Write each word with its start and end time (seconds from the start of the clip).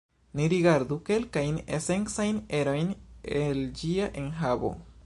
Ni 0.37 0.45
rigardu 0.53 0.95
kelkajn 1.09 1.59
esencajn 1.79 2.41
erojn 2.61 2.91
el 3.45 3.65
ĝia 3.83 4.11
enhavo. 4.25 4.79